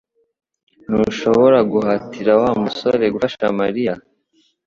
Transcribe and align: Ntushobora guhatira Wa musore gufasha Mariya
Ntushobora 0.87 1.57
guhatira 1.71 2.31
Wa 2.41 2.51
musore 2.61 3.03
gufasha 3.13 3.45
Mariya 3.59 3.93